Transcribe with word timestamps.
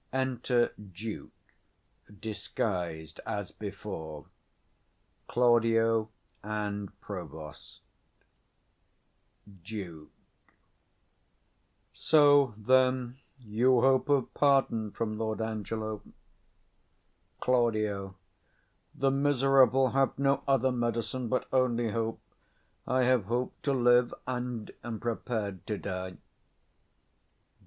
_Enter 0.19 0.73
DUKE 0.81 1.29
disguised 2.19 3.19
as 3.23 3.51
before, 3.51 4.25
CLAUDIO, 5.27 6.09
and 6.41 6.89
PROVOST. 7.01 7.83
Duke. 9.63 10.09
So, 11.93 12.55
then, 12.57 13.19
you 13.37 13.79
hope 13.81 14.09
of 14.09 14.33
pardon 14.33 14.89
from 14.89 15.19
Lord 15.19 15.39
Angelo? 15.39 16.01
Claud. 17.39 17.75
The 18.95 19.11
miserable 19.11 19.89
have 19.91 20.17
no 20.17 20.43
other 20.47 20.71
medicine 20.71 21.27
But 21.29 21.47
only 21.53 21.91
hope: 21.91 22.19
I've 22.87 23.25
hope 23.25 23.53
to 23.61 23.71
live, 23.71 24.15
and 24.25 24.71
am 24.83 24.99
prepar'd 24.99 25.67
to 25.67 25.77
die. 25.77 26.17